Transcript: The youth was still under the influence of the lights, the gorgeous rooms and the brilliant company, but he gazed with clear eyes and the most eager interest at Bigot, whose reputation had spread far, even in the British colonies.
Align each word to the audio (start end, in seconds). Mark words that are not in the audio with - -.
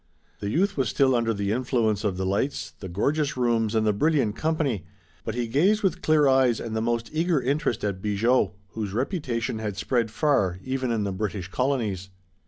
The 0.39 0.49
youth 0.49 0.77
was 0.77 0.89
still 0.89 1.13
under 1.13 1.31
the 1.31 1.51
influence 1.51 2.03
of 2.03 2.17
the 2.17 2.25
lights, 2.25 2.71
the 2.79 2.89
gorgeous 2.89 3.37
rooms 3.37 3.75
and 3.75 3.85
the 3.85 3.93
brilliant 3.93 4.35
company, 4.35 4.83
but 5.23 5.35
he 5.35 5.45
gazed 5.47 5.83
with 5.83 6.01
clear 6.01 6.27
eyes 6.27 6.59
and 6.59 6.75
the 6.75 6.81
most 6.81 7.11
eager 7.13 7.39
interest 7.39 7.83
at 7.83 8.01
Bigot, 8.01 8.49
whose 8.69 8.93
reputation 8.93 9.59
had 9.59 9.77
spread 9.77 10.09
far, 10.09 10.57
even 10.63 10.89
in 10.89 11.03
the 11.03 11.11
British 11.13 11.49
colonies. 11.49 12.09